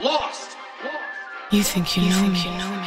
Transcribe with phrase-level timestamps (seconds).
[0.00, 0.56] lost.
[1.50, 2.52] You think you, you know, think me.
[2.52, 2.77] you know